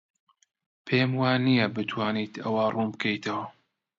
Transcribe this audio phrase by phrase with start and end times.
[0.87, 3.45] پێم وانییە بتوانیت ئەوە ڕوون بکەیتەوە.